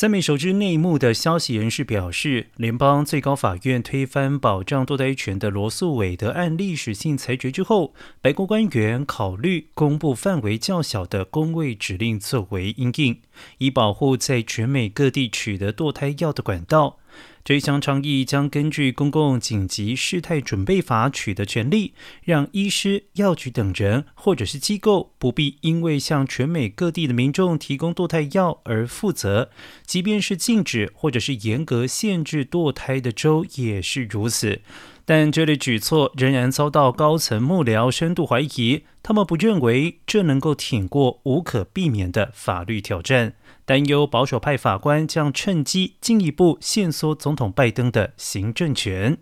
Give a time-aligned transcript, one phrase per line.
[0.00, 7.92] 三名熟知内幕的消息人士表示，联邦最高法院推翻保障堕胎权的罗素韦德案历史性裁决之后，
[8.22, 13.20] 白宫官员考虑公布范围较小的公卫指令作为应应，
[13.58, 17.00] 以保护在全美各地取得堕胎药的管道。
[17.44, 29.50] 这一项倡议将根据《公共紧急事态准备法》取得权利，让医师、药局等人或者是机构不必因为向全美各地的民众提供堕胎药而负责，
[29.86, 34.60] 即便是禁止或者是严格限制堕胎的州也是如此。
[35.10, 43.32] 但这类举措仍然遭到高层幕僚深度怀疑，他们不认为这能够挺过无可避免的法律挑战。
[43.64, 49.16] 担忧保守派法官将趁机进一步限缩总统拜登的行政权。